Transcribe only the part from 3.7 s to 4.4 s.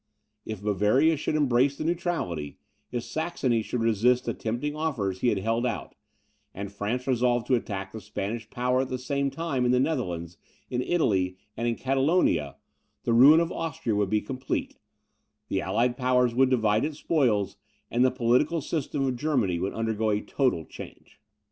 resist the